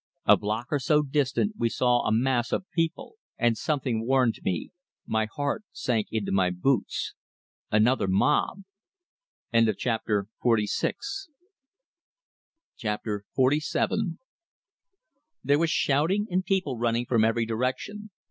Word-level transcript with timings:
A 0.25 0.35
block 0.35 0.69
or 0.71 0.79
so 0.79 1.03
distant 1.03 1.57
we 1.59 1.69
saw 1.69 1.99
a 2.07 2.11
mass 2.11 2.51
of 2.51 2.65
people, 2.71 3.17
and 3.37 3.55
something 3.55 4.03
warned 4.07 4.39
me 4.41 4.71
my 5.05 5.27
heart 5.31 5.63
sank 5.71 6.07
into 6.09 6.31
my 6.31 6.49
boots. 6.49 7.13
Another 7.69 8.07
mob! 8.07 8.63
XLVII 9.55 10.25
There 15.43 15.59
was 15.59 15.69
shouting, 15.69 16.27
and 16.31 16.45
people 16.45 16.77
running 16.79 17.05
from 17.05 17.23
every 17.23 17.45
direction. 17.45 18.09